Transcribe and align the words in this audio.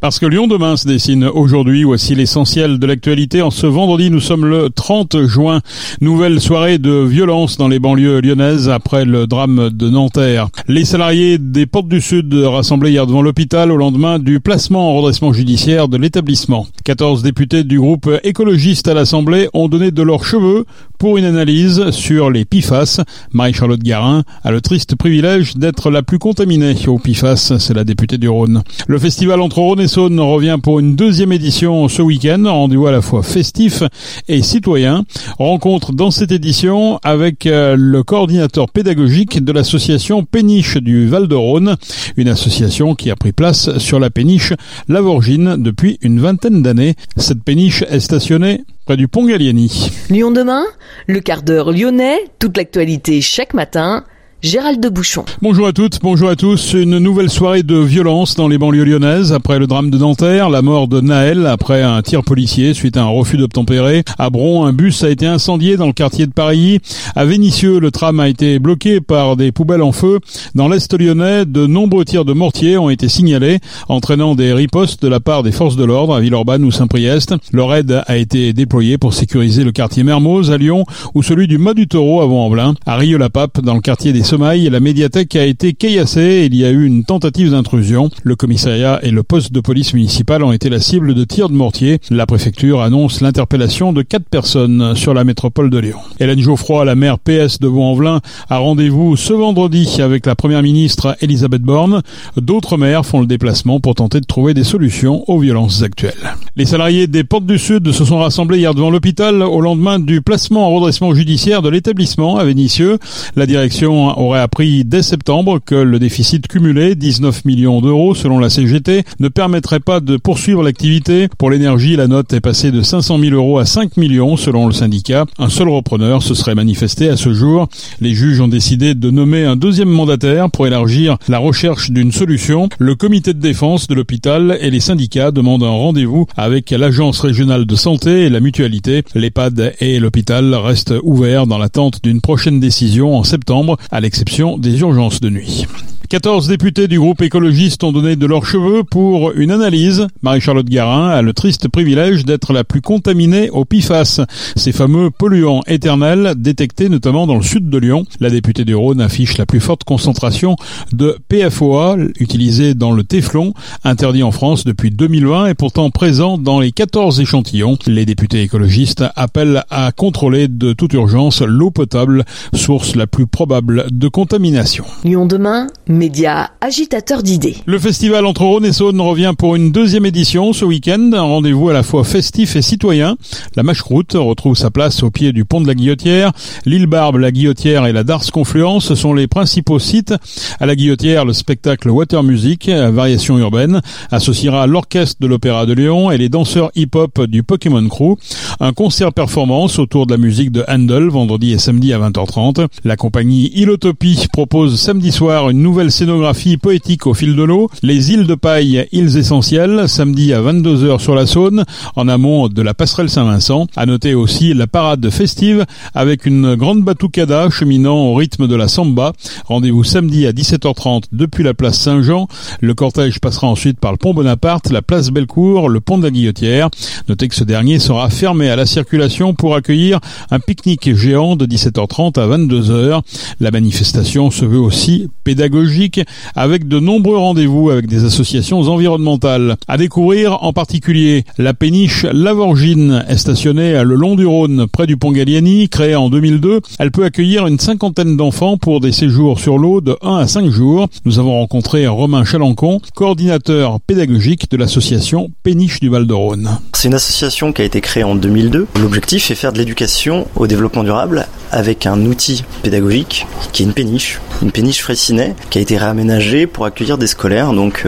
Parce 0.00 0.18
que 0.18 0.26
Lyon 0.26 0.46
demain 0.46 0.76
se 0.76 0.86
dessine 0.86 1.24
aujourd'hui, 1.24 1.84
voici 1.84 2.14
l'essentiel 2.14 2.78
de 2.78 2.86
l'actualité. 2.86 3.40
En 3.40 3.50
ce 3.50 3.66
vendredi, 3.66 4.10
nous 4.10 4.20
sommes 4.20 4.44
le 4.44 4.68
30 4.68 5.26
juin. 5.26 5.60
Nouvelle 6.02 6.40
soirée 6.40 6.76
de 6.76 6.92
violence 6.92 7.56
dans 7.56 7.68
les 7.68 7.78
banlieues 7.78 8.20
lyonnaises 8.20 8.68
après 8.68 9.06
le 9.06 9.26
drame 9.26 9.70
de 9.70 9.88
Nanterre. 9.88 10.48
Les 10.68 10.84
salariés 10.84 11.38
des 11.38 11.64
Portes 11.64 11.88
du 11.88 12.02
Sud 12.02 12.34
rassemblés 12.34 12.90
hier 12.90 13.06
devant 13.06 13.22
l'hôpital 13.22 13.72
au 13.72 13.76
lendemain 13.78 14.18
du 14.18 14.40
placement 14.40 14.90
en 14.90 14.96
redressement 14.96 15.32
judiciaire 15.32 15.88
de 15.88 15.96
l'établissement. 15.96 16.66
14 16.84 17.22
députés 17.22 17.64
du 17.64 17.78
groupe 17.78 18.10
écologiste 18.24 18.88
à 18.88 18.94
l'Assemblée 18.94 19.48
ont 19.54 19.68
donné 19.68 19.90
de 19.90 20.02
leurs 20.02 20.24
cheveux 20.24 20.66
pour 20.98 21.16
une 21.16 21.24
analyse 21.24 21.90
sur 21.90 22.30
les 22.30 22.44
PIFAS. 22.44 23.00
Marie-Charlotte 23.32 23.82
Garin 23.82 24.22
a 24.42 24.50
le 24.50 24.60
triste 24.60 24.96
privilège 24.96 25.56
d'être 25.56 25.90
la 25.90 26.02
plus 26.02 26.18
contaminée 26.18 26.74
au 26.86 26.98
PIFAS, 26.98 27.54
c'est 27.58 27.74
la 27.74 27.84
députée 27.84 28.18
du 28.18 28.28
Rhône. 28.28 28.62
Le 28.86 28.98
festival 28.98 29.40
entre 29.40 29.58
Saône 29.94 30.18
revient 30.18 30.58
pour 30.60 30.80
une 30.80 30.96
deuxième 30.96 31.30
édition 31.30 31.86
ce 31.86 32.02
week-end, 32.02 32.42
rendez-vous 32.46 32.88
à 32.88 32.90
la 32.90 33.00
fois 33.00 33.22
festif 33.22 33.84
et 34.26 34.42
citoyen. 34.42 35.04
Rencontre 35.38 35.92
dans 35.92 36.10
cette 36.10 36.32
édition 36.32 36.98
avec 37.04 37.46
euh, 37.46 37.76
le 37.78 38.02
coordinateur 38.02 38.68
pédagogique 38.70 39.44
de 39.44 39.52
l'association 39.52 40.24
Péniche 40.24 40.78
du 40.78 41.06
Val-de-Rhône, 41.06 41.76
une 42.16 42.26
association 42.26 42.96
qui 42.96 43.08
a 43.12 43.14
pris 43.14 43.30
place 43.30 43.78
sur 43.78 44.00
la 44.00 44.10
péniche 44.10 44.52
Lavorgine 44.88 45.62
depuis 45.62 45.98
une 46.02 46.18
vingtaine 46.18 46.60
d'années. 46.60 46.96
Cette 47.16 47.44
péniche 47.44 47.84
est 47.88 48.00
stationnée 48.00 48.62
près 48.86 48.96
du 48.96 49.06
pont 49.06 49.24
Gallieni. 49.24 49.92
Lyon 50.10 50.32
demain, 50.32 50.64
le 51.06 51.20
quart 51.20 51.44
d'heure 51.44 51.70
lyonnais, 51.70 52.18
toute 52.40 52.56
l'actualité 52.56 53.20
chaque 53.20 53.54
matin 53.54 54.02
Gérald 54.44 54.78
de 54.78 54.90
Bouchon. 54.90 55.24
Bonjour 55.40 55.66
à 55.66 55.72
toutes, 55.72 56.00
bonjour 56.02 56.28
à 56.28 56.36
tous. 56.36 56.74
Une 56.74 56.98
nouvelle 56.98 57.30
soirée 57.30 57.62
de 57.62 57.78
violence 57.78 58.34
dans 58.34 58.46
les 58.46 58.58
banlieues 58.58 58.84
lyonnaises 58.84 59.32
après 59.32 59.58
le 59.58 59.66
drame 59.66 59.88
de 59.88 59.96
Nanterre, 59.96 60.50
la 60.50 60.60
mort 60.60 60.86
de 60.86 61.00
Naël 61.00 61.46
après 61.46 61.80
un 61.80 62.02
tir 62.02 62.22
policier 62.22 62.74
suite 62.74 62.98
à 62.98 63.04
un 63.04 63.08
refus 63.08 63.38
d'obtempérer. 63.38 64.04
À 64.18 64.28
Bron, 64.28 64.66
un 64.66 64.74
bus 64.74 65.02
a 65.02 65.08
été 65.08 65.26
incendié 65.26 65.78
dans 65.78 65.86
le 65.86 65.94
quartier 65.94 66.26
de 66.26 66.32
Paris. 66.32 66.80
À 67.16 67.24
Vénissieux, 67.24 67.80
le 67.80 67.90
tram 67.90 68.20
a 68.20 68.28
été 68.28 68.58
bloqué 68.58 69.00
par 69.00 69.36
des 69.36 69.50
poubelles 69.50 69.80
en 69.80 69.92
feu. 69.92 70.20
Dans 70.54 70.68
l'est 70.68 70.92
lyonnais, 70.92 71.46
de 71.46 71.66
nombreux 71.66 72.04
tirs 72.04 72.26
de 72.26 72.34
mortier 72.34 72.76
ont 72.76 72.90
été 72.90 73.08
signalés, 73.08 73.60
entraînant 73.88 74.34
des 74.34 74.52
ripostes 74.52 75.02
de 75.02 75.08
la 75.08 75.20
part 75.20 75.42
des 75.42 75.52
forces 75.52 75.76
de 75.76 75.84
l'ordre 75.84 76.14
à 76.14 76.20
Villeurbanne 76.20 76.64
ou 76.64 76.70
Saint-Priest. 76.70 77.34
Le 77.50 77.62
raid 77.62 78.02
a 78.06 78.16
été 78.18 78.52
déployé 78.52 78.98
pour 78.98 79.14
sécuriser 79.14 79.64
le 79.64 79.72
quartier 79.72 80.02
Mermoz 80.02 80.50
à 80.50 80.58
Lyon 80.58 80.84
ou 81.14 81.22
celui 81.22 81.46
du 81.46 81.56
Mas 81.56 81.72
du 81.72 81.88
Taureau 81.88 82.20
à 82.20 82.26
Vaux-en-Velin. 82.26 82.74
À 82.84 82.96
Rieux-la-Pape, 82.96 83.62
dans 83.62 83.74
le 83.74 83.80
quartier 83.80 84.12
des 84.12 84.33
la 84.36 84.80
médiathèque 84.80 85.36
a 85.36 85.44
été 85.44 85.74
caillassée 85.74 86.48
il 86.50 86.56
y 86.56 86.64
a 86.64 86.70
eu 86.70 86.84
une 86.84 87.04
tentative 87.04 87.50
d'intrusion. 87.52 88.10
Le 88.24 88.34
commissariat 88.34 88.98
et 89.02 89.10
le 89.10 89.22
poste 89.22 89.52
de 89.52 89.60
police 89.60 89.94
municipal 89.94 90.42
ont 90.42 90.50
été 90.50 90.68
la 90.68 90.80
cible 90.80 91.14
de 91.14 91.24
tirs 91.24 91.48
de 91.48 91.54
mortier. 91.54 92.00
La 92.10 92.26
préfecture 92.26 92.82
annonce 92.82 93.20
l'interpellation 93.20 93.92
de 93.92 94.02
quatre 94.02 94.28
personnes 94.28 94.96
sur 94.96 95.14
la 95.14 95.22
métropole 95.22 95.70
de 95.70 95.78
Lyon. 95.78 95.98
Hélène 96.18 96.40
Geoffroy, 96.40 96.84
la 96.84 96.96
maire 96.96 97.18
PS 97.18 97.60
de 97.60 97.68
Vaux-en-Velin, 97.68 98.20
a 98.50 98.58
rendez-vous 98.58 99.16
ce 99.16 99.32
vendredi 99.32 99.98
avec 100.00 100.26
la 100.26 100.34
première 100.34 100.62
ministre 100.62 101.16
Elisabeth 101.20 101.62
Borne. 101.62 102.02
D'autres 102.36 102.76
maires 102.76 103.06
font 103.06 103.20
le 103.20 103.26
déplacement 103.26 103.78
pour 103.78 103.94
tenter 103.94 104.20
de 104.20 104.26
trouver 104.26 104.52
des 104.52 104.64
solutions 104.64 105.22
aux 105.30 105.38
violences 105.38 105.82
actuelles. 105.82 106.34
Les 106.56 106.66
salariés 106.66 107.06
des 107.06 107.24
Portes 107.24 107.46
du 107.46 107.58
Sud 107.58 107.92
se 107.92 108.04
sont 108.04 108.18
rassemblés 108.18 108.58
hier 108.58 108.74
devant 108.74 108.90
l'hôpital 108.90 109.42
au 109.42 109.60
lendemain 109.60 110.00
du 110.00 110.22
placement 110.22 110.66
en 110.66 110.74
redressement 110.74 111.14
judiciaire 111.14 111.62
de 111.62 111.68
l'établissement 111.68 112.36
à 112.36 112.44
Vénissieux. 112.44 112.98
La 113.36 113.46
direction 113.46 114.18
aurait 114.24 114.40
appris 114.40 114.84
dès 114.84 115.02
septembre 115.02 115.58
que 115.64 115.74
le 115.74 115.98
déficit 115.98 116.48
cumulé, 116.48 116.94
19 116.94 117.44
millions 117.44 117.80
d'euros 117.80 118.14
selon 118.14 118.38
la 118.38 118.50
CGT, 118.50 119.04
ne 119.20 119.28
permettrait 119.28 119.80
pas 119.80 120.00
de 120.00 120.16
poursuivre 120.16 120.62
l'activité. 120.62 121.28
Pour 121.38 121.50
l'énergie, 121.50 121.96
la 121.96 122.08
note 122.08 122.32
est 122.32 122.40
passée 122.40 122.70
de 122.70 122.82
500 122.82 123.18
000 123.18 123.34
euros 123.34 123.58
à 123.58 123.66
5 123.66 123.96
millions 123.96 124.36
selon 124.36 124.66
le 124.66 124.72
syndicat. 124.72 125.26
Un 125.38 125.48
seul 125.48 125.68
repreneur 125.68 126.22
se 126.22 126.34
serait 126.34 126.54
manifesté 126.54 127.08
à 127.08 127.16
ce 127.16 127.32
jour. 127.32 127.68
Les 128.00 128.14
juges 128.14 128.40
ont 128.40 128.48
décidé 128.48 128.94
de 128.94 129.10
nommer 129.10 129.44
un 129.44 129.56
deuxième 129.56 129.88
mandataire 129.88 130.50
pour 130.50 130.66
élargir 130.66 131.16
la 131.28 131.38
recherche 131.38 131.90
d'une 131.90 132.12
solution. 132.12 132.68
Le 132.78 132.94
comité 132.94 133.34
de 133.34 133.40
défense 133.40 133.86
de 133.86 133.94
l'hôpital 133.94 134.58
et 134.60 134.70
les 134.70 134.80
syndicats 134.80 135.30
demandent 135.30 135.64
un 135.64 135.70
rendez-vous 135.70 136.26
avec 136.36 136.70
l'agence 136.70 137.20
régionale 137.20 137.66
de 137.66 137.76
santé 137.76 138.22
et 138.22 138.28
la 138.28 138.40
mutualité. 138.40 139.02
L'EHPAD 139.14 139.74
et 139.80 139.98
l'hôpital 139.98 140.54
restent 140.54 140.94
ouverts 141.02 141.46
dans 141.46 141.58
l'attente 141.58 142.00
d'une 142.02 142.20
prochaine 142.20 142.60
décision 142.60 143.16
en 143.16 143.24
septembre 143.24 143.76
à 143.90 144.00
l'exception 144.14 144.58
des 144.58 144.78
urgences 144.78 145.18
de 145.18 145.28
nuit. 145.28 145.66
14 146.14 146.48
députés 146.48 146.86
du 146.86 147.00
groupe 147.00 147.22
écologiste 147.22 147.82
ont 147.82 147.90
donné 147.90 148.14
de 148.14 148.26
leurs 148.26 148.46
cheveux 148.46 148.84
pour 148.84 149.32
une 149.32 149.50
analyse. 149.50 150.06
Marie-Charlotte 150.22 150.68
Garin 150.68 151.08
a 151.08 151.22
le 151.22 151.32
triste 151.32 151.66
privilège 151.68 152.24
d'être 152.24 152.52
la 152.52 152.62
plus 152.62 152.82
contaminée 152.82 153.50
au 153.50 153.64
PIFAS, 153.64 154.20
ces 154.54 154.72
fameux 154.72 155.10
polluants 155.10 155.62
éternels 155.66 156.34
détectés 156.36 156.88
notamment 156.88 157.26
dans 157.26 157.36
le 157.36 157.42
sud 157.42 157.68
de 157.70 157.78
Lyon. 157.78 158.04
La 158.20 158.30
députée 158.30 158.64
du 158.64 158.74
Rhône 158.74 159.00
affiche 159.00 159.38
la 159.38 159.44
plus 159.46 159.60
forte 159.60 159.84
concentration 159.84 160.56
de 160.92 161.18
PFOA 161.28 161.96
utilisé 162.20 162.74
dans 162.74 162.92
le 162.92 163.02
téflon, 163.02 163.54
interdit 163.82 164.22
en 164.22 164.30
France 164.30 164.64
depuis 164.64 164.90
2020 164.90 165.46
et 165.46 165.54
pourtant 165.54 165.90
présent 165.90 166.38
dans 166.38 166.60
les 166.60 166.70
14 166.70 167.20
échantillons. 167.20 167.78
Les 167.86 168.04
députés 168.04 168.42
écologistes 168.42 169.04
appellent 169.16 169.64
à 169.70 169.90
contrôler 169.90 170.48
de 170.48 170.74
toute 170.74 170.92
urgence 170.92 171.40
l'eau 171.40 171.70
potable, 171.70 172.24
source 172.52 172.94
la 172.94 173.06
plus 173.06 173.26
probable 173.26 173.86
de 173.98 174.08
contamination. 174.08 174.84
Lyon 175.04 175.26
demain 175.26 175.68
média 175.86 176.50
agitateur 176.60 177.22
d'idées. 177.22 177.56
Le 177.66 177.78
festival 177.78 178.26
entre 178.26 178.42
Rhône 178.42 178.64
et 178.64 178.72
Saône 178.72 179.00
revient 179.00 179.32
pour 179.36 179.54
une 179.56 179.70
deuxième 179.70 180.06
édition 180.06 180.52
ce 180.52 180.64
week-end, 180.64 181.10
un 181.12 181.22
rendez-vous 181.22 181.68
à 181.68 181.72
la 181.72 181.82
fois 181.82 182.04
festif 182.04 182.56
et 182.56 182.62
citoyen. 182.62 183.16
La 183.56 183.62
Mâche-Croûte 183.62 184.14
retrouve 184.14 184.56
sa 184.56 184.70
place 184.70 185.02
au 185.02 185.10
pied 185.10 185.32
du 185.32 185.44
pont 185.44 185.60
de 185.60 185.66
la 185.66 185.74
Guillotière. 185.74 186.32
L'île 186.66 186.86
Barbe, 186.86 187.16
la 187.16 187.30
Guillotière 187.30 187.86
et 187.86 187.92
la 187.92 188.04
Darse 188.04 188.30
Confluence 188.30 188.94
sont 188.94 189.14
les 189.14 189.26
principaux 189.26 189.78
sites. 189.78 190.14
À 190.58 190.66
la 190.66 190.74
Guillotière, 190.74 191.24
le 191.24 191.32
spectacle 191.32 191.90
Water 191.90 192.22
Music, 192.22 192.68
variation 192.68 193.38
urbaine, 193.38 193.80
associera 194.10 194.66
l'orchestre 194.66 195.16
de 195.20 195.26
l'Opéra 195.26 195.66
de 195.66 195.72
Lyon 195.72 196.10
et 196.10 196.18
les 196.18 196.28
danseurs 196.28 196.70
hip-hop 196.74 197.22
du 197.26 197.42
Pokémon 197.42 197.86
Crew. 197.88 198.16
Un 198.60 198.72
concert 198.72 199.12
performance 199.12 199.78
autour 199.78 200.06
de 200.06 200.12
la 200.12 200.18
musique 200.18 200.50
de 200.50 200.64
Handel 200.68 201.08
vendredi 201.08 201.52
et 201.52 201.58
samedi 201.58 201.92
à 201.92 201.98
20h30. 201.98 202.66
La 202.84 202.96
compagnie 202.96 203.50
Ilotopie 203.84 204.28
propose 204.32 204.80
samedi 204.80 205.12
soir 205.12 205.50
une 205.50 205.60
nouvelle 205.60 205.92
scénographie 205.92 206.56
poétique 206.56 207.06
au 207.06 207.12
fil 207.12 207.36
de 207.36 207.42
l'eau, 207.42 207.68
les 207.82 208.12
îles 208.12 208.26
de 208.26 208.34
paille, 208.34 208.88
îles 208.92 209.18
essentielles, 209.18 209.90
samedi 209.90 210.32
à 210.32 210.40
22h 210.40 210.98
sur 211.00 211.14
la 211.14 211.26
Saône, 211.26 211.64
en 211.94 212.08
amont 212.08 212.48
de 212.48 212.62
la 212.62 212.72
passerelle 212.72 213.10
Saint-Vincent. 213.10 213.66
À 213.76 213.84
noter 213.84 214.14
aussi 214.14 214.54
la 214.54 214.66
parade 214.66 215.10
festive 215.10 215.66
avec 215.94 216.24
une 216.24 216.54
grande 216.54 216.82
batucada 216.82 217.50
cheminant 217.50 217.96
au 217.96 218.14
rythme 218.14 218.48
de 218.48 218.54
la 218.54 218.68
samba. 218.68 219.12
Rendez-vous 219.44 219.84
samedi 219.84 220.26
à 220.26 220.32
17h30 220.32 221.04
depuis 221.12 221.44
la 221.44 221.52
place 221.52 221.78
Saint-Jean. 221.78 222.26
Le 222.62 222.72
cortège 222.72 223.20
passera 223.20 223.48
ensuite 223.48 223.78
par 223.78 223.92
le 223.92 223.98
pont 223.98 224.14
Bonaparte, 224.14 224.70
la 224.70 224.80
place 224.80 225.10
Bellecour, 225.10 225.68
le 225.68 225.80
pont 225.80 225.98
de 225.98 226.04
la 226.04 226.10
Guillotière. 226.10 226.70
Notez 227.10 227.28
que 227.28 227.34
ce 227.34 227.44
dernier 227.44 227.78
sera 227.80 228.08
fermé 228.08 228.48
à 228.48 228.56
la 228.56 228.64
circulation 228.64 229.34
pour 229.34 229.54
accueillir 229.54 230.00
un 230.30 230.40
pique-nique 230.40 230.94
géant 230.96 231.36
de 231.36 231.44
17h30 231.44 232.18
à 232.18 232.26
22h. 232.26 233.02
La 233.40 233.50
manifestation 233.74 234.30
se 234.30 234.44
veut 234.44 234.60
aussi 234.60 235.08
pédagogique 235.24 236.00
avec 236.36 236.68
de 236.68 236.78
nombreux 236.78 237.16
rendez-vous 237.16 237.70
avec 237.70 237.88
des 237.88 238.04
associations 238.04 238.60
environnementales. 238.60 239.56
À 239.66 239.76
découvrir 239.76 240.44
en 240.44 240.52
particulier 240.52 241.24
la 241.38 241.54
péniche 241.54 242.04
Lavorgine 242.04 243.04
est 243.08 243.16
stationnée 243.16 243.82
le 243.82 243.96
long 243.96 244.14
du 244.14 244.26
Rhône 244.26 244.68
près 244.68 244.86
du 244.86 244.96
pont 244.96 245.10
Galliani, 245.10 245.68
créée 245.68 245.96
en 245.96 246.08
2002. 246.08 246.60
Elle 246.78 246.92
peut 246.92 247.04
accueillir 247.04 247.48
une 247.48 247.58
cinquantaine 247.58 248.16
d'enfants 248.16 248.58
pour 248.58 248.78
des 248.78 248.92
séjours 248.92 249.40
sur 249.40 249.58
l'eau 249.58 249.80
de 249.80 249.96
1 250.02 250.18
à 250.18 250.28
5 250.28 250.50
jours. 250.50 250.86
Nous 251.04 251.18
avons 251.18 251.32
rencontré 251.32 251.88
Romain 251.88 252.24
Chalancon, 252.24 252.80
coordinateur 252.94 253.80
pédagogique 253.80 254.48
de 254.52 254.56
l'association 254.56 255.32
Péniche 255.42 255.80
du 255.80 255.88
Val-de-Rhône. 255.88 256.58
C'est 256.74 256.86
une 256.86 256.94
association 256.94 257.52
qui 257.52 257.62
a 257.62 257.64
été 257.64 257.80
créée 257.80 258.04
en 258.04 258.14
2002. 258.14 258.68
L'objectif 258.80 259.32
est 259.32 259.34
faire 259.34 259.52
de 259.52 259.58
l'éducation 259.58 260.28
au 260.36 260.46
développement 260.46 260.84
durable 260.84 261.26
avec 261.50 261.86
un 261.86 262.04
outil 262.06 262.44
pédagogique 262.62 263.26
qui 263.52 263.63
une 263.64 263.72
péniche, 263.72 264.20
une 264.42 264.52
péniche 264.52 264.82
Fraissinet 264.82 265.34
qui 265.50 265.58
a 265.58 265.60
été 265.60 265.76
réaménagée 265.78 266.46
pour 266.46 266.66
accueillir 266.66 266.98
des 266.98 267.06
scolaires, 267.06 267.52
donc 267.52 267.86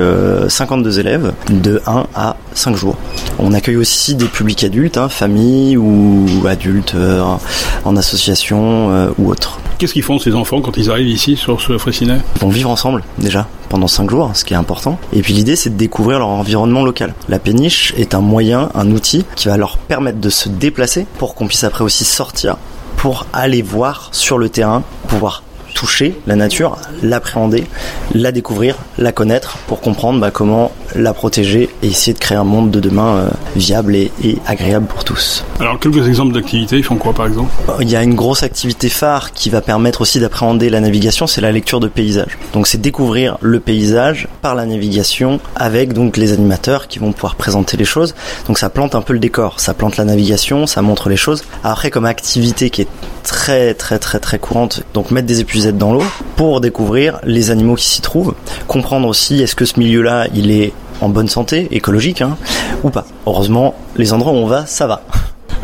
52 0.48 0.96
euh, 0.96 1.00
élèves 1.00 1.32
de 1.50 1.82
1 1.86 2.06
à 2.14 2.36
5 2.54 2.76
jours. 2.76 2.96
On 3.38 3.52
accueille 3.52 3.76
aussi 3.76 4.14
des 4.14 4.24
publics 4.24 4.64
adultes, 4.64 4.96
hein, 4.96 5.08
familles 5.08 5.76
ou 5.76 6.26
adultes 6.48 6.94
euh, 6.94 7.22
en 7.84 7.96
association 7.96 8.90
euh, 8.90 9.10
ou 9.18 9.30
autres. 9.30 9.60
Qu'est-ce 9.78 9.92
qu'ils 9.92 10.02
font 10.02 10.18
ces 10.18 10.34
enfants 10.34 10.62
quand 10.62 10.78
ils 10.78 10.90
arrivent 10.90 11.08
ici 11.08 11.36
sur 11.36 11.60
ce 11.60 11.76
Fraissinet 11.76 12.18
Ils 12.36 12.40
vont 12.40 12.48
vivre 12.48 12.70
ensemble 12.70 13.04
déjà 13.18 13.46
pendant 13.68 13.88
5 13.88 14.08
jours, 14.08 14.30
ce 14.32 14.44
qui 14.44 14.54
est 14.54 14.56
important. 14.56 14.98
Et 15.12 15.20
puis 15.20 15.34
l'idée 15.34 15.56
c'est 15.56 15.70
de 15.70 15.76
découvrir 15.76 16.20
leur 16.20 16.28
environnement 16.28 16.84
local. 16.84 17.14
La 17.28 17.38
péniche 17.38 17.92
est 17.98 18.14
un 18.14 18.20
moyen, 18.20 18.70
un 18.74 18.90
outil 18.92 19.26
qui 19.34 19.48
va 19.48 19.58
leur 19.58 19.76
permettre 19.76 20.20
de 20.20 20.30
se 20.30 20.48
déplacer 20.48 21.06
pour 21.18 21.34
qu'on 21.34 21.46
puisse 21.46 21.64
après 21.64 21.84
aussi 21.84 22.04
sortir 22.04 22.56
pour 22.96 23.26
aller 23.34 23.60
voir 23.60 24.08
sur 24.12 24.38
le 24.38 24.48
terrain, 24.48 24.82
pouvoir 25.08 25.42
toucher 25.76 26.14
la 26.26 26.36
nature, 26.36 26.78
l'appréhender, 27.02 27.64
la 28.14 28.32
découvrir, 28.32 28.76
la 28.96 29.12
connaître 29.12 29.58
pour 29.66 29.82
comprendre 29.82 30.18
bah, 30.18 30.30
comment 30.30 30.72
la 30.94 31.12
protéger 31.12 31.68
et 31.82 31.88
essayer 31.88 32.14
de 32.14 32.18
créer 32.18 32.38
un 32.38 32.44
monde 32.44 32.70
de 32.70 32.80
demain 32.80 33.16
euh, 33.16 33.28
viable 33.56 33.94
et, 33.94 34.10
et, 34.24 34.38
agréable 34.46 34.86
pour 34.86 35.04
tous. 35.04 35.44
Alors 35.60 35.78
quelques 35.78 36.08
exemples 36.08 36.32
d'activités, 36.32 36.78
ils 36.78 36.84
font 36.84 36.96
quoi 36.96 37.12
par 37.12 37.26
exemple? 37.26 37.50
Il 37.80 37.90
y 37.90 37.96
a 37.96 38.02
une 38.02 38.14
grosse 38.14 38.42
activité 38.42 38.88
phare 38.88 39.32
qui 39.34 39.50
va 39.50 39.60
permettre 39.60 40.00
aussi 40.00 40.18
d'appréhender 40.18 40.70
la 40.70 40.80
navigation, 40.80 41.26
c'est 41.26 41.42
la 41.42 41.52
lecture 41.52 41.78
de 41.78 41.88
paysage. 41.88 42.38
Donc 42.54 42.66
c'est 42.66 42.80
découvrir 42.80 43.36
le 43.42 43.60
paysage 43.60 44.28
par 44.40 44.54
la 44.54 44.64
navigation 44.64 45.40
avec 45.56 45.92
donc 45.92 46.16
les 46.16 46.32
animateurs 46.32 46.88
qui 46.88 46.98
vont 46.98 47.12
pouvoir 47.12 47.36
présenter 47.36 47.76
les 47.76 47.84
choses. 47.84 48.14
Donc 48.46 48.56
ça 48.56 48.70
plante 48.70 48.94
un 48.94 49.02
peu 49.02 49.12
le 49.12 49.18
décor, 49.18 49.60
ça 49.60 49.74
plante 49.74 49.98
la 49.98 50.04
navigation, 50.04 50.66
ça 50.66 50.80
montre 50.80 51.10
les 51.10 51.18
choses. 51.18 51.44
Après 51.62 51.90
comme 51.90 52.06
activité 52.06 52.70
qui 52.70 52.80
est 52.82 52.88
très 53.24 53.74
très 53.74 53.98
très 53.98 54.20
très 54.20 54.38
courante, 54.38 54.82
donc 54.94 55.10
mettre 55.10 55.26
des 55.26 55.40
dans 55.72 55.92
l'eau 55.92 56.04
pour 56.36 56.60
découvrir 56.60 57.18
les 57.24 57.50
animaux 57.50 57.74
qui 57.74 57.86
s'y 57.86 58.00
trouvent, 58.00 58.34
comprendre 58.66 59.08
aussi 59.08 59.42
est-ce 59.42 59.54
que 59.54 59.64
ce 59.64 59.78
milieu-là 59.78 60.26
il 60.34 60.50
est 60.50 60.72
en 61.00 61.08
bonne 61.08 61.28
santé, 61.28 61.68
écologique, 61.70 62.22
hein, 62.22 62.36
ou 62.82 62.90
pas. 62.90 63.04
Heureusement, 63.26 63.74
les 63.96 64.12
endroits 64.12 64.32
où 64.32 64.36
on 64.36 64.46
va, 64.46 64.66
ça 64.66 64.86
va. 64.86 65.02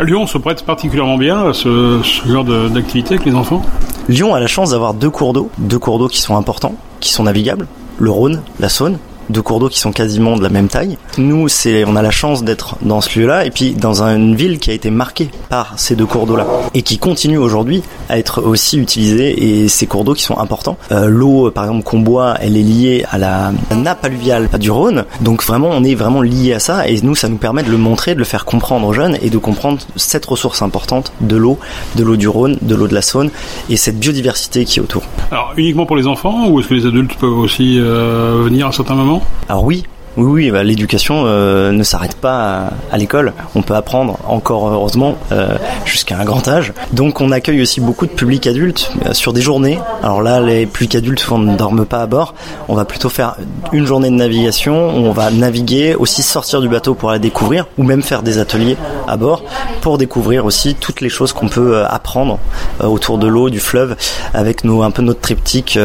Lyon 0.00 0.26
se 0.26 0.38
prête 0.38 0.62
particulièrement 0.64 1.16
bien 1.18 1.48
à 1.48 1.52
ce, 1.52 2.00
ce 2.02 2.28
genre 2.28 2.44
d'activité 2.44 3.14
avec 3.14 3.26
les 3.26 3.34
enfants? 3.34 3.62
Lyon 4.08 4.34
a 4.34 4.40
la 4.40 4.46
chance 4.46 4.70
d'avoir 4.70 4.94
deux 4.94 5.10
cours 5.10 5.32
d'eau, 5.32 5.50
deux 5.58 5.78
cours 5.78 5.98
d'eau 5.98 6.08
qui 6.08 6.20
sont 6.20 6.36
importants, 6.36 6.74
qui 7.00 7.10
sont 7.10 7.24
navigables, 7.24 7.66
le 7.98 8.10
Rhône, 8.10 8.42
la 8.58 8.68
Saône, 8.68 8.98
deux 9.30 9.42
cours 9.42 9.60
d'eau 9.60 9.68
qui 9.68 9.78
sont 9.78 9.92
quasiment 9.92 10.36
de 10.36 10.42
la 10.42 10.48
même 10.48 10.68
taille. 10.68 10.98
Nous, 11.18 11.48
c'est, 11.48 11.84
on 11.84 11.96
a 11.96 12.02
la 12.02 12.10
chance 12.10 12.44
d'être 12.44 12.76
dans 12.82 13.00
ce 13.00 13.18
lieu-là 13.18 13.44
et 13.44 13.50
puis 13.50 13.72
dans 13.72 14.02
une 14.02 14.34
ville 14.36 14.58
qui 14.58 14.70
a 14.70 14.74
été 14.74 14.90
marquée 14.90 15.30
par 15.48 15.78
ces 15.78 15.96
deux 15.96 16.06
cours 16.06 16.26
d'eau-là 16.26 16.46
et 16.74 16.82
qui 16.82 16.98
continue 16.98 17.38
aujourd'hui 17.38 17.82
à 18.08 18.18
être 18.18 18.42
aussi 18.42 18.78
utilisée 18.78 19.62
et 19.62 19.68
ces 19.68 19.86
cours 19.86 20.04
d'eau 20.04 20.14
qui 20.14 20.22
sont 20.22 20.38
importants. 20.38 20.76
Euh, 20.90 21.08
l'eau, 21.08 21.50
par 21.50 21.64
exemple, 21.64 21.84
qu'on 21.84 22.00
boit, 22.00 22.36
elle 22.40 22.56
est 22.56 22.62
liée 22.62 23.04
à 23.10 23.18
la 23.18 23.52
nappe 23.74 24.04
alluviale 24.04 24.48
du 24.58 24.70
Rhône. 24.70 25.04
Donc 25.20 25.42
vraiment, 25.42 25.68
on 25.70 25.84
est 25.84 25.94
vraiment 25.94 26.22
lié 26.22 26.54
à 26.54 26.58
ça 26.58 26.88
et 26.88 27.00
nous, 27.02 27.14
ça 27.14 27.28
nous 27.28 27.36
permet 27.36 27.62
de 27.62 27.70
le 27.70 27.78
montrer, 27.78 28.14
de 28.14 28.18
le 28.18 28.24
faire 28.24 28.44
comprendre 28.44 28.86
aux 28.86 28.92
jeunes 28.92 29.16
et 29.22 29.30
de 29.30 29.38
comprendre 29.38 29.78
cette 29.96 30.24
ressource 30.24 30.62
importante 30.62 31.12
de 31.20 31.36
l'eau, 31.36 31.58
de 31.96 32.04
l'eau 32.04 32.16
du 32.16 32.28
Rhône, 32.28 32.58
de 32.62 32.74
l'eau 32.74 32.88
de 32.88 32.94
la 32.94 33.02
Saône 33.02 33.30
et 33.68 33.76
cette 33.76 33.98
biodiversité 33.98 34.64
qui 34.64 34.78
est 34.78 34.82
autour. 34.82 35.02
Alors 35.30 35.52
uniquement 35.56 35.86
pour 35.86 35.96
les 35.96 36.06
enfants 36.06 36.48
ou 36.48 36.60
est-ce 36.60 36.68
que 36.68 36.74
les 36.74 36.86
adultes 36.86 37.14
peuvent 37.16 37.38
aussi 37.38 37.78
euh, 37.78 38.42
venir 38.44 38.66
à 38.66 38.72
certains 38.72 38.94
moments? 38.94 39.11
Alors 39.48 39.64
oui, 39.64 39.84
oui, 40.16 40.24
oui, 40.26 40.50
bah, 40.50 40.62
l'éducation 40.62 41.22
euh, 41.24 41.72
ne 41.72 41.82
s'arrête 41.82 42.16
pas 42.16 42.66
à, 42.90 42.94
à 42.94 42.98
l'école. 42.98 43.32
On 43.54 43.62
peut 43.62 43.74
apprendre 43.74 44.18
encore 44.26 44.68
heureusement 44.68 45.16
euh, 45.32 45.56
jusqu'à 45.86 46.18
un 46.18 46.24
grand 46.24 46.46
âge. 46.48 46.72
Donc 46.92 47.20
on 47.20 47.32
accueille 47.32 47.62
aussi 47.62 47.80
beaucoup 47.80 48.06
de 48.06 48.10
publics 48.12 48.46
adultes 48.46 48.92
euh, 49.06 49.14
sur 49.14 49.32
des 49.32 49.40
journées. 49.40 49.78
Alors 50.02 50.20
là, 50.20 50.40
les 50.40 50.66
publics 50.66 50.94
adultes 50.96 51.20
souvent 51.20 51.38
ne 51.38 51.56
dorment 51.56 51.86
pas 51.86 52.02
à 52.02 52.06
bord. 52.06 52.34
On 52.68 52.74
va 52.74 52.84
plutôt 52.84 53.08
faire 53.08 53.36
une 53.72 53.86
journée 53.86 54.10
de 54.10 54.14
navigation. 54.14 54.90
Où 54.96 55.06
on 55.06 55.12
va 55.12 55.30
naviguer, 55.30 55.94
aussi 55.94 56.22
sortir 56.22 56.60
du 56.60 56.68
bateau 56.68 56.94
pour 56.94 57.10
la 57.10 57.18
découvrir, 57.18 57.66
ou 57.78 57.82
même 57.82 58.02
faire 58.02 58.22
des 58.22 58.38
ateliers 58.38 58.76
à 59.08 59.16
bord 59.16 59.42
pour 59.80 59.98
découvrir 59.98 60.44
aussi 60.44 60.74
toutes 60.74 61.00
les 61.00 61.08
choses 61.08 61.32
qu'on 61.32 61.48
peut 61.48 61.84
apprendre 61.84 62.38
autour 62.80 63.18
de 63.18 63.26
l'eau, 63.26 63.50
du 63.50 63.60
fleuve, 63.60 63.96
avec 64.34 64.64
nos, 64.64 64.82
un 64.82 64.90
peu 64.90 65.02
notre 65.02 65.20
triptyque 65.20 65.78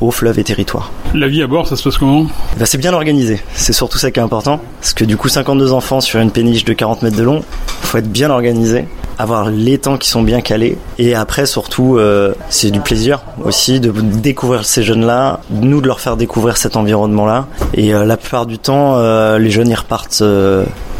eau, 0.00 0.10
fleuve 0.10 0.38
et 0.38 0.44
territoire. 0.44 0.90
La 1.14 1.28
vie 1.28 1.42
à 1.42 1.46
bord, 1.46 1.66
ça 1.66 1.76
se 1.76 1.82
passe 1.82 1.98
comment? 1.98 2.24
Bah, 2.58 2.66
C'est 2.66 2.78
bien 2.78 2.92
organisé. 2.92 3.23
C'est 3.54 3.72
surtout 3.72 3.98
ça 3.98 4.10
qui 4.10 4.20
est 4.20 4.22
important. 4.22 4.60
Parce 4.80 4.94
que 4.94 5.04
du 5.04 5.16
coup, 5.16 5.28
52 5.28 5.72
enfants 5.72 6.00
sur 6.00 6.20
une 6.20 6.30
péniche 6.30 6.64
de 6.64 6.72
40 6.72 7.02
mètres 7.02 7.16
de 7.16 7.22
long, 7.22 7.42
faut 7.82 7.98
être 7.98 8.10
bien 8.10 8.30
organisé, 8.30 8.86
avoir 9.18 9.50
les 9.50 9.78
temps 9.78 9.96
qui 9.96 10.08
sont 10.08 10.22
bien 10.22 10.40
calés. 10.40 10.78
Et 10.98 11.14
après, 11.14 11.46
surtout, 11.46 11.96
euh, 11.96 12.34
c'est 12.48 12.70
du 12.70 12.80
plaisir 12.80 13.22
aussi 13.44 13.80
de 13.80 13.90
découvrir 13.90 14.64
ces 14.64 14.82
jeunes-là, 14.82 15.40
nous 15.50 15.80
de 15.80 15.86
leur 15.86 16.00
faire 16.00 16.16
découvrir 16.16 16.56
cet 16.56 16.76
environnement-là. 16.76 17.46
Et 17.74 17.94
euh, 17.94 18.04
la 18.04 18.16
plupart 18.16 18.46
du 18.46 18.58
temps, 18.58 18.96
euh, 18.96 19.38
les 19.38 19.50
jeunes, 19.50 19.68
ils 19.68 19.74
repartent 19.74 20.22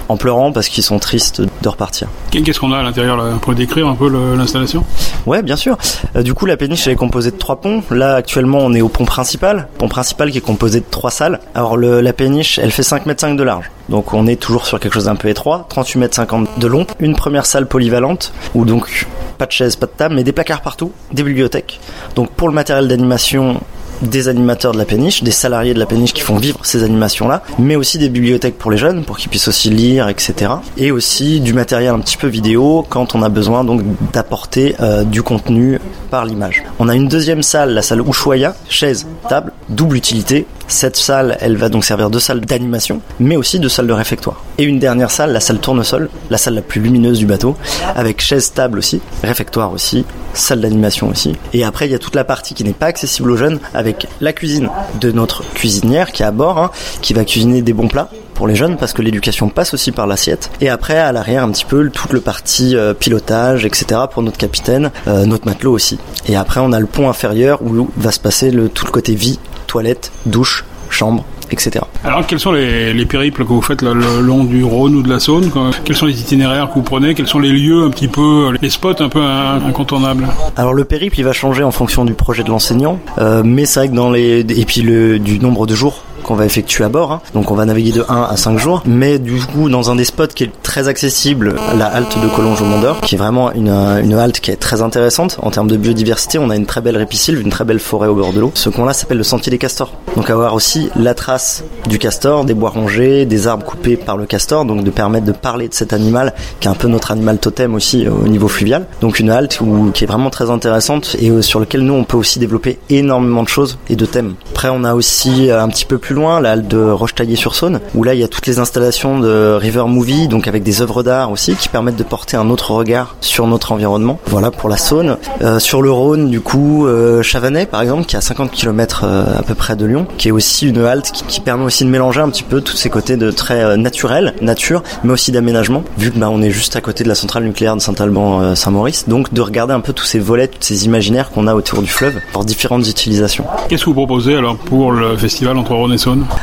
en 0.08 0.16
pleurant 0.16 0.52
parce 0.52 0.68
qu'ils 0.68 0.84
sont 0.84 0.98
tristes 0.98 1.40
de 1.40 1.68
repartir. 1.68 2.08
Qu'est-ce 2.30 2.60
qu'on 2.60 2.72
a 2.72 2.78
à 2.78 2.82
l'intérieur 2.82 3.16
là 3.16 3.34
Pour 3.40 3.54
décrire 3.54 3.86
un 3.88 3.94
peu 3.94 4.08
l'installation? 4.36 4.84
Ouais, 5.26 5.42
bien 5.42 5.56
sûr. 5.56 5.76
Euh, 6.16 6.22
du 6.22 6.34
coup, 6.34 6.46
la 6.46 6.56
péniche 6.56 6.86
elle 6.86 6.92
est 6.92 6.96
composée 6.96 7.30
de 7.30 7.36
trois 7.36 7.56
ponts. 7.60 7.82
Là, 7.90 8.14
actuellement, 8.16 8.58
on 8.58 8.72
est 8.74 8.80
au 8.82 8.88
pont 8.88 9.04
principal. 9.04 9.68
Pont 9.78 9.88
principal 9.88 10.30
qui 10.30 10.38
est 10.38 10.42
composé 10.42 10.80
de 10.80 10.86
trois 10.90 11.10
salles. 11.10 11.40
Alors, 11.54 11.76
le, 11.76 12.00
la 12.00 12.12
péniche, 12.12 12.58
elle 12.58 12.70
fait 12.72 12.82
5 12.82 13.06
mètres 13.06 13.20
5 13.20 13.36
de 13.36 13.42
large. 13.42 13.70
Donc, 13.88 14.12
on 14.14 14.26
est 14.26 14.36
toujours 14.36 14.66
sur 14.66 14.80
quelque 14.80 14.94
chose 14.94 15.04
d'un 15.04 15.16
peu 15.16 15.28
étroit. 15.28 15.66
38 15.68 15.98
mètres 15.98 16.16
50 16.16 16.58
de 16.58 16.66
long. 16.66 16.86
Une 17.00 17.14
première 17.14 17.46
salle 17.46 17.66
polyvalente 17.66 18.32
où 18.54 18.64
donc 18.64 19.06
pas 19.38 19.46
de 19.46 19.52
chaises, 19.52 19.76
pas 19.76 19.86
de 19.86 19.92
table, 19.92 20.14
mais 20.14 20.24
des 20.24 20.32
placards 20.32 20.60
partout, 20.62 20.92
des 21.12 21.22
bibliothèques. 21.22 21.80
Donc, 22.14 22.30
pour 22.30 22.48
le 22.48 22.54
matériel 22.54 22.88
d'animation, 22.88 23.60
des 24.02 24.28
animateurs 24.28 24.72
de 24.72 24.78
la 24.78 24.84
péniche, 24.84 25.22
des 25.22 25.30
salariés 25.30 25.74
de 25.74 25.78
la 25.78 25.86
péniche 25.86 26.12
qui 26.12 26.22
font 26.22 26.36
vivre 26.36 26.58
ces 26.62 26.82
animations-là, 26.82 27.42
mais 27.58 27.76
aussi 27.76 27.98
des 27.98 28.08
bibliothèques 28.08 28.58
pour 28.58 28.70
les 28.70 28.78
jeunes, 28.78 29.04
pour 29.04 29.18
qu'ils 29.18 29.30
puissent 29.30 29.48
aussi 29.48 29.70
lire, 29.70 30.08
etc. 30.08 30.52
Et 30.76 30.90
aussi 30.90 31.40
du 31.40 31.52
matériel 31.52 31.94
un 31.94 32.00
petit 32.00 32.16
peu 32.16 32.26
vidéo 32.26 32.84
quand 32.88 33.14
on 33.14 33.22
a 33.22 33.28
besoin 33.28 33.64
donc 33.64 33.82
d'apporter 34.12 34.76
euh, 34.80 35.04
du 35.04 35.22
contenu 35.22 35.78
par 36.10 36.24
l'image. 36.24 36.62
On 36.78 36.88
a 36.88 36.94
une 36.94 37.08
deuxième 37.08 37.42
salle, 37.42 37.74
la 37.74 37.82
salle 37.82 38.02
Ushuaïa, 38.06 38.54
chaise, 38.68 39.06
table, 39.28 39.52
double 39.68 39.96
utilité. 39.96 40.46
Cette 40.68 40.96
salle, 40.96 41.36
elle 41.40 41.56
va 41.56 41.68
donc 41.68 41.84
servir 41.84 42.10
de 42.10 42.18
salle 42.18 42.40
d'animation, 42.40 43.00
mais 43.20 43.36
aussi 43.36 43.58
de 43.58 43.68
salle 43.68 43.86
de 43.86 43.92
réfectoire. 43.92 44.42
Et 44.58 44.64
une 44.64 44.78
dernière 44.78 45.10
salle, 45.10 45.32
la 45.32 45.40
salle 45.40 45.58
tournesol, 45.58 46.08
la 46.30 46.38
salle 46.38 46.54
la 46.54 46.62
plus 46.62 46.80
lumineuse 46.80 47.18
du 47.18 47.26
bateau, 47.26 47.56
avec 47.94 48.20
chaise, 48.20 48.52
table 48.52 48.78
aussi, 48.78 49.00
réfectoire 49.22 49.72
aussi, 49.72 50.04
salle 50.32 50.60
d'animation 50.60 51.08
aussi. 51.08 51.36
Et 51.52 51.64
après, 51.64 51.86
il 51.86 51.92
y 51.92 51.94
a 51.94 51.98
toute 51.98 52.14
la 52.14 52.24
partie 52.24 52.54
qui 52.54 52.64
n'est 52.64 52.72
pas 52.72 52.86
accessible 52.86 53.30
aux 53.30 53.36
jeunes, 53.36 53.60
avec 53.74 54.06
la 54.20 54.32
cuisine 54.32 54.70
de 55.00 55.12
notre 55.12 55.44
cuisinière 55.52 56.12
qui 56.12 56.22
est 56.22 56.26
à 56.26 56.30
bord, 56.30 56.58
hein, 56.58 56.70
qui 57.02 57.14
va 57.14 57.24
cuisiner 57.24 57.62
des 57.62 57.72
bons 57.72 57.88
plats 57.88 58.08
pour 58.34 58.48
les 58.48 58.56
jeunes 58.56 58.76
parce 58.76 58.92
que 58.92 59.02
l'éducation 59.02 59.48
passe 59.48 59.74
aussi 59.74 59.92
par 59.92 60.06
l'assiette. 60.06 60.50
Et 60.60 60.68
après, 60.68 60.98
à 60.98 61.12
l'arrière, 61.12 61.44
un 61.44 61.50
petit 61.50 61.64
peu 61.64 61.88
toute 61.88 62.12
le 62.12 62.20
partie 62.20 62.76
euh, 62.76 62.92
pilotage, 62.92 63.64
etc. 63.64 64.02
pour 64.10 64.22
notre 64.22 64.38
capitaine, 64.38 64.90
euh, 65.06 65.24
notre 65.24 65.46
matelot 65.46 65.72
aussi. 65.72 65.98
Et 66.26 66.36
après, 66.36 66.60
on 66.60 66.72
a 66.72 66.80
le 66.80 66.86
pont 66.86 67.08
inférieur 67.08 67.62
où 67.62 67.88
va 67.96 68.10
se 68.10 68.20
passer 68.20 68.52
tout 68.74 68.86
le 68.86 68.90
côté 68.90 69.14
vie, 69.14 69.38
toilette, 69.74 70.12
douche, 70.24 70.64
chambre, 70.88 71.24
etc. 71.50 71.84
Alors, 72.04 72.24
quels 72.28 72.38
sont 72.38 72.52
les, 72.52 72.94
les 72.94 73.06
périples 73.06 73.42
que 73.42 73.48
vous 73.48 73.60
faites 73.60 73.82
le, 73.82 73.92
le 73.92 74.20
long 74.20 74.44
du 74.44 74.62
Rhône 74.62 74.94
ou 74.94 75.02
de 75.02 75.08
la 75.08 75.18
Saône 75.18 75.50
Quels 75.84 75.96
sont 75.96 76.06
les 76.06 76.20
itinéraires 76.20 76.68
que 76.68 76.74
vous 76.74 76.82
prenez 76.82 77.14
Quels 77.14 77.26
sont 77.26 77.40
les 77.40 77.50
lieux 77.50 77.82
un 77.82 77.90
petit 77.90 78.06
peu, 78.06 78.56
les 78.62 78.70
spots 78.70 79.02
un 79.02 79.08
peu 79.08 79.20
incontournables 79.20 80.28
Alors, 80.56 80.74
le 80.74 80.84
périple, 80.84 81.18
il 81.18 81.24
va 81.24 81.32
changer 81.32 81.64
en 81.64 81.72
fonction 81.72 82.04
du 82.04 82.14
projet 82.14 82.44
de 82.44 82.50
l'enseignant, 82.50 83.00
euh, 83.18 83.42
mais 83.44 83.64
c'est 83.66 83.80
vrai 83.80 83.88
que 83.88 83.94
dans 83.96 84.12
les 84.12 84.40
et 84.40 84.64
puis 84.64 84.82
le 84.82 85.18
du 85.18 85.40
nombre 85.40 85.66
de 85.66 85.74
jours 85.74 86.03
qu'on 86.24 86.34
va 86.34 86.44
effectuer 86.44 86.84
à 86.84 86.88
bord. 86.88 87.12
Hein. 87.12 87.20
Donc 87.34 87.50
on 87.50 87.54
va 87.54 87.64
naviguer 87.64 87.92
de 87.92 88.04
1 88.08 88.22
à 88.22 88.36
5 88.36 88.58
jours. 88.58 88.82
Mais 88.86 89.18
du 89.20 89.40
coup, 89.40 89.68
dans 89.68 89.90
un 89.90 89.96
des 89.96 90.04
spots 90.04 90.26
qui 90.28 90.44
est 90.44 90.50
très 90.62 90.88
accessible, 90.88 91.54
la 91.78 91.86
halte 91.86 92.20
de 92.20 92.28
Collonges 92.28 92.62
au 92.62 92.64
Mondeur, 92.64 93.00
qui 93.00 93.14
est 93.14 93.18
vraiment 93.18 93.52
une, 93.52 93.68
une 93.68 94.14
halte 94.14 94.40
qui 94.40 94.50
est 94.50 94.56
très 94.56 94.82
intéressante 94.82 95.38
en 95.42 95.50
termes 95.50 95.68
de 95.68 95.76
biodiversité. 95.76 96.38
On 96.38 96.50
a 96.50 96.56
une 96.56 96.66
très 96.66 96.80
belle 96.80 96.96
répisylve, 96.96 97.40
une 97.40 97.50
très 97.50 97.64
belle 97.64 97.78
forêt 97.78 98.08
au 98.08 98.14
bord 98.14 98.32
de 98.32 98.40
l'eau. 98.40 98.50
Ce 98.54 98.68
coin-là 98.68 98.92
s'appelle 98.92 99.18
le 99.18 99.24
sentier 99.24 99.50
des 99.50 99.58
castors. 99.58 99.92
Donc 100.16 100.30
avoir 100.30 100.54
aussi 100.54 100.88
la 100.96 101.14
trace 101.14 101.64
du 101.88 101.98
castor, 101.98 102.44
des 102.44 102.54
bois 102.54 102.70
rongés, 102.70 103.26
des 103.26 103.46
arbres 103.46 103.66
coupés 103.66 103.96
par 103.96 104.16
le 104.16 104.26
castor, 104.26 104.64
donc 104.64 104.84
de 104.84 104.90
permettre 104.90 105.26
de 105.26 105.32
parler 105.32 105.68
de 105.68 105.74
cet 105.74 105.92
animal 105.92 106.32
qui 106.60 106.68
est 106.68 106.70
un 106.70 106.74
peu 106.74 106.88
notre 106.88 107.10
animal 107.10 107.38
totem 107.38 107.74
aussi 107.74 108.06
au 108.08 108.26
niveau 108.28 108.48
fluvial. 108.48 108.86
Donc 109.00 109.20
une 109.20 109.30
halte 109.30 109.60
qui 109.92 110.04
est 110.04 110.06
vraiment 110.06 110.30
très 110.30 110.50
intéressante 110.50 111.16
et 111.20 111.42
sur 111.42 111.60
lequel 111.60 111.82
nous 111.82 111.94
on 111.94 112.04
peut 112.04 112.16
aussi 112.16 112.38
développer 112.38 112.78
énormément 112.90 113.42
de 113.42 113.48
choses 113.48 113.78
et 113.88 113.96
de 113.96 114.06
thèmes. 114.06 114.34
Après 114.52 114.68
on 114.70 114.84
a 114.84 114.94
aussi 114.94 115.50
un 115.50 115.68
petit 115.68 115.84
peu 115.84 115.98
plus 115.98 116.13
loin, 116.14 116.40
la 116.40 116.52
halte 116.52 116.68
de 116.68 116.90
Rochetaillé-sur-Saône, 116.90 117.80
où 117.94 118.04
là 118.04 118.14
il 118.14 118.20
y 118.20 118.24
a 118.24 118.28
toutes 118.28 118.46
les 118.46 118.58
installations 118.58 119.18
de 119.18 119.56
River 119.60 119.84
Movie, 119.86 120.28
donc 120.28 120.48
avec 120.48 120.62
des 120.62 120.82
œuvres 120.82 121.02
d'art 121.02 121.30
aussi, 121.30 121.54
qui 121.54 121.68
permettent 121.68 121.96
de 121.96 122.04
porter 122.04 122.36
un 122.36 122.50
autre 122.50 122.70
regard 122.72 123.16
sur 123.20 123.46
notre 123.46 123.72
environnement. 123.72 124.18
Voilà 124.26 124.50
pour 124.50 124.68
la 124.68 124.76
Saône. 124.76 125.16
Euh, 125.42 125.58
sur 125.58 125.82
le 125.82 125.90
Rhône, 125.90 126.30
du 126.30 126.40
coup, 126.40 126.86
euh, 126.86 127.22
Chavanais 127.22 127.66
par 127.66 127.82
exemple, 127.82 128.06
qui 128.06 128.16
est 128.16 128.18
à 128.18 128.22
50 128.22 128.50
km 128.50 129.02
euh, 129.04 129.38
à 129.38 129.42
peu 129.42 129.54
près 129.54 129.76
de 129.76 129.84
Lyon, 129.84 130.06
qui 130.18 130.28
est 130.28 130.30
aussi 130.30 130.68
une 130.68 130.78
halte 130.78 131.10
qui, 131.12 131.24
qui, 131.24 131.40
permet 131.40 131.64
aussi 131.64 131.84
de 131.84 131.90
mélanger 131.90 132.20
un 132.20 132.28
petit 132.28 132.42
peu 132.42 132.60
tous 132.60 132.76
ces 132.76 132.90
côtés 132.90 133.16
de 133.16 133.30
très 133.30 133.62
euh, 133.64 133.76
naturel, 133.76 134.34
nature, 134.40 134.82
mais 135.02 135.12
aussi 135.12 135.32
d'aménagement, 135.32 135.82
vu 135.98 136.10
que 136.10 136.18
bah, 136.18 136.28
on 136.30 136.42
est 136.42 136.50
juste 136.50 136.76
à 136.76 136.80
côté 136.80 137.04
de 137.04 137.08
la 137.08 137.14
centrale 137.14 137.44
nucléaire 137.44 137.76
de 137.76 137.80
Saint-Alban-Saint-Maurice, 137.80 139.08
donc 139.08 139.32
de 139.32 139.40
regarder 139.40 139.74
un 139.74 139.80
peu 139.80 139.92
tous 139.92 140.04
ces 140.04 140.18
volets, 140.18 140.48
tous 140.48 140.58
ces 140.60 140.84
imaginaires 140.84 141.30
qu'on 141.30 141.46
a 141.46 141.54
autour 141.54 141.82
du 141.82 141.88
fleuve, 141.88 142.14
pour 142.32 142.44
différentes 142.44 142.86
utilisations. 142.88 143.44
Qu'est-ce 143.68 143.84
que 143.84 143.90
vous 143.90 143.94
proposez 143.94 144.36
alors 144.36 144.56
pour 144.56 144.92
le 144.92 145.16
festival 145.16 145.56
entre 145.56 145.74
Rhône 145.74 145.92
et 145.92 145.98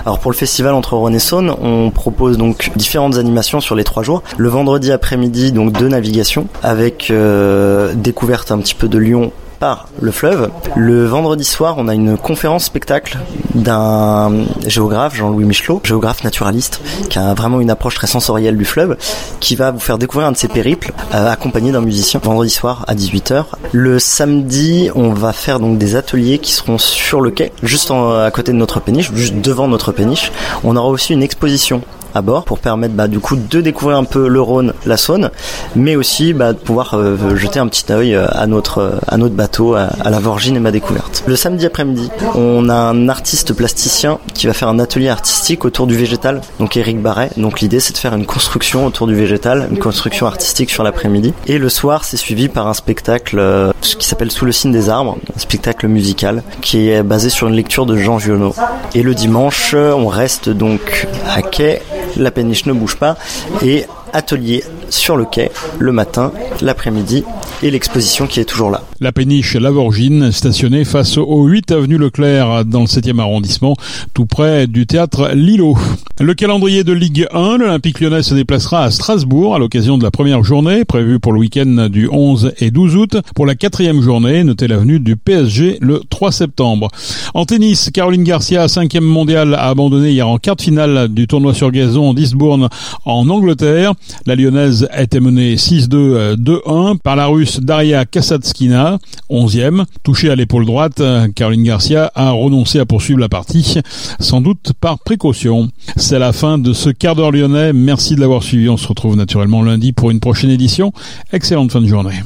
Alors 0.06 0.20
pour 0.20 0.32
le 0.32 0.36
festival 0.36 0.74
entre 0.74 0.96
Rhône 0.96 1.14
et 1.14 1.20
Saône, 1.20 1.54
on 1.62 1.92
propose 1.92 2.38
donc 2.38 2.72
différentes 2.76 3.18
animations 3.18 3.60
sur 3.60 3.76
les 3.76 3.84
trois 3.84 4.02
jours. 4.02 4.24
Le 4.38 4.50
vendredi 4.50 4.92
après-midi, 4.92 5.52
donc 5.52 5.72
deux 5.72 5.88
navigations 5.88 6.48
avec 6.64 7.12
euh, 7.12 7.94
découverte 7.94 8.52
un 8.52 8.58
petit 8.58 8.76
peu 8.76 8.88
de 8.88 8.98
Lyon 8.98 9.32
par 9.62 9.88
le 10.00 11.06
vendredi 11.06 11.44
soir, 11.44 11.76
on 11.78 11.88
a 11.88 11.94
une 11.94 12.18
conférence 12.18 12.66
spectacle 12.66 13.20
d'un 13.54 14.32
géographe, 14.66 15.16
Jean-Louis 15.16 15.46
Michelot, 15.46 15.82
géographe 15.84 16.24
naturaliste, 16.24 16.82
qui 17.12 17.20
a 17.20 17.36
vraiment 17.36 17.62
une 17.62 17.70
approche 17.70 17.94
très 17.94 18.08
sensorielle 18.08 18.58
du 18.58 18.66
fleuve, 18.66 18.98
qui 19.40 19.56
va 19.56 19.70
vous 19.70 19.80
faire 19.80 20.00
découvrir 20.00 20.28
un 20.28 20.32
de 20.32 20.38
ses 20.38 20.48
périples, 20.48 20.92
euh, 21.14 21.32
accompagné 21.32 21.72
d'un 21.72 21.82
musicien, 21.82 22.20
vendredi 22.24 22.50
soir 22.50 22.86
à 22.88 22.96
18h. 22.96 23.46
Le 23.72 24.00
samedi, 24.00 24.90
on 24.96 25.14
va 25.14 25.32
faire 25.32 25.60
donc 25.60 25.78
des 25.78 25.96
ateliers 25.96 26.40
qui 26.40 26.54
seront 26.54 26.80
sur 26.80 27.22
le 27.22 27.30
quai, 27.30 27.52
juste 27.62 27.92
à 27.92 28.32
côté 28.32 28.54
de 28.54 28.58
notre 28.58 28.80
péniche, 28.80 29.12
juste 29.14 29.36
devant 29.36 29.68
notre 29.68 29.92
péniche. 29.92 30.32
On 30.64 30.76
aura 30.76 30.88
aussi 30.88 31.14
une 31.14 31.22
exposition 31.22 31.84
à 32.14 32.22
bord 32.22 32.44
pour 32.44 32.60
permettre 32.60 32.94
bah, 32.94 33.08
du 33.08 33.20
coup 33.20 33.36
de 33.36 33.62
découvrir 33.62 33.98
un 33.98 34.04
peu 34.04 34.28
le 34.28 34.42
Rhône, 34.42 34.74
la 34.86 34.98
Saône, 34.98 35.32
mais 35.76 35.96
aussi 35.96 36.34
bah, 36.34 36.54
de 36.54 36.58
pouvoir 36.58 36.94
euh, 36.94 37.36
jeter 37.36 37.60
un 37.60 37.68
petit 37.68 37.92
œil 37.92 38.16
euh, 38.16 38.28
à 38.32 38.48
notre 38.48 38.80
euh, 38.80 38.92
à 39.08 39.18
notre 39.18 39.36
bateau, 39.36 39.76
à, 39.76 39.90
la 40.10 40.20
Vorgine 40.20 40.56
et 40.56 40.60
ma 40.60 40.72
découverte. 40.72 41.24
Le 41.26 41.36
samedi 41.36 41.66
après-midi, 41.66 42.10
on 42.36 42.70
a 42.70 42.76
un 42.76 43.10
artiste 43.10 43.54
plasticien 43.54 44.20
qui 44.34 44.48
va 44.48 44.54
faire 44.54 44.68
un 44.68 44.80
atelier 44.80 45.10
artistique 45.10 45.66
autour 45.66 45.88
du 45.88 45.96
végétal, 45.96 46.42
donc 46.60 46.78
Eric 46.78 47.02
Barret. 47.02 47.30
Donc 47.38 47.62
l'idée 47.62 47.80
c'est 47.80 47.94
de 47.94 47.98
faire 47.98 48.14
une 48.14 48.26
construction 48.26 48.86
autour 48.86 49.08
du 49.08 49.16
végétal, 49.16 49.68
une 49.72 49.80
construction 49.80 50.28
artistique 50.28 50.70
sur 50.70 50.84
l'après-midi. 50.84 51.34
Et 51.48 51.58
le 51.58 51.70
soir, 51.70 52.04
c'est 52.04 52.18
suivi 52.18 52.50
par 52.50 52.68
un 52.68 52.74
spectacle 52.74 53.72
qui 53.82 54.08
s'appelle 54.08 54.32
Sous 54.32 54.46
le 54.46 54.52
signe 54.52 54.72
des 54.72 54.90
arbres, 54.90 55.18
un 55.36 55.40
spectacle 55.40 55.88
musical 55.88 56.44
qui 56.62 56.90
est 56.90 57.04
basé 57.04 57.30
sur 57.30 57.48
une 57.48 57.56
lecture 57.56 57.86
de 57.86 57.98
Jean 57.98 58.20
Giono. 58.20 58.54
Et 58.96 59.04
le 59.04 59.14
dimanche, 59.14 59.74
on 59.76 60.08
reste 60.08 60.50
donc 60.50 61.08
à 61.30 61.42
quai 61.42 61.82
la 62.18 62.32
péniche 62.32 62.66
ne 62.66 62.74
bouge 62.74 62.96
pas 62.96 63.18
et 63.64 63.86
atelier 64.14 64.64
sur 64.90 65.16
le 65.16 65.26
quai 65.26 65.52
le 65.80 65.92
matin, 65.92 66.32
l'après-midi 66.62 67.24
et 67.64 67.72
l'exposition 67.72 68.28
qui 68.28 68.40
est 68.40 68.46
toujours 68.46 68.70
là. 68.70 68.84
La 69.00 69.12
péniche 69.12 69.56
Lavorgine, 69.56 70.32
stationnée 70.32 70.84
face 70.84 71.18
au 71.18 71.46
8 71.46 71.72
avenue 71.72 71.98
Leclerc 71.98 72.66
dans 72.66 72.82
le 72.82 72.86
7e 72.86 73.20
arrondissement, 73.20 73.76
tout 74.14 74.26
près 74.26 74.68
du 74.68 74.86
théâtre 74.86 75.32
Lilo. 75.34 75.78
Le 76.20 76.34
calendrier 76.34 76.84
de 76.84 76.94
Ligue 76.94 77.28
1, 77.32 77.58
l'Olympique 77.58 78.00
lyonnais 78.00 78.24
se 78.24 78.36
déplacera 78.36 78.84
à 78.84 78.92
Strasbourg 78.92 79.56
à 79.56 79.60
l'occasion 79.60 79.98
de 79.98 80.04
la 80.04 80.12
première 80.12 80.44
journée, 80.44 80.86
prévue 80.86 81.20
pour 81.20 81.34
le 81.34 81.40
week-end 81.40 81.88
du 81.90 82.10
11 82.12 82.54
et 82.60 82.70
12 82.70 82.96
août. 82.96 83.18
Pour 83.36 83.46
la 83.46 83.56
quatrième 83.56 84.02
journée, 84.02 84.44
notez 84.44 84.68
l'avenue 84.68 85.00
du 85.00 85.16
PSG 85.16 85.78
le 85.82 86.02
3 86.10 86.32
septembre. 86.32 86.90
En 87.34 87.46
tennis, 87.46 87.90
Caroline 87.92 88.24
Garcia, 88.24 88.68
cinquième 88.68 89.04
mondiale, 89.04 89.56
a 89.56 89.70
abandonné 89.70 90.12
hier 90.12 90.28
en 90.28 90.38
quart 90.38 90.56
de 90.56 90.62
finale 90.62 91.08
du 91.08 91.28
tournoi 91.28 91.54
sur 91.54 91.72
gazon 91.72 92.01
d'Eastbourne 92.14 92.68
en 93.06 93.30
Angleterre. 93.30 93.94
La 94.26 94.36
lyonnaise 94.36 94.88
était 94.98 95.20
menée 95.20 95.56
6-2, 95.56 96.36
2-1 96.36 96.98
par 96.98 97.16
la 97.16 97.28
russe 97.28 97.60
Daria 97.60 98.06
Kasatskina, 98.06 99.00
11e. 99.30 99.86
Touchée 100.04 100.30
à 100.30 100.36
l'épaule 100.36 100.66
droite, 100.66 101.02
Caroline 101.36 101.64
Garcia 101.64 102.12
a 102.16 102.32
renoncé 102.32 102.80
à 102.80 102.86
poursuivre 102.86 103.20
la 103.20 103.30
partie, 103.30 103.76
sans 104.20 104.42
doute 104.42 104.74
par 104.80 105.00
précaution. 105.00 105.70
C'est 105.96 106.20
la 106.20 106.34
fin 106.34 106.58
de 106.58 106.74
ce 106.74 106.90
quart 106.90 107.16
d'heure 107.16 107.32
lyonnais. 107.32 107.74
Merci 107.74 108.16
de 108.16 108.22
l'avoir 108.22 108.44
suivi. 108.44 108.70
On 108.70 108.78
se 108.78 108.88
retrouve 108.88 109.16
naturellement 109.16 109.64
lundi 109.64 109.94
pour 109.94 110.12
une 110.12 110.20
prochaine 110.20 110.50
édition. 110.50 110.92
Excellente 111.32 111.72
fin 111.72 111.82
de 111.82 111.88
journée. 111.88 112.22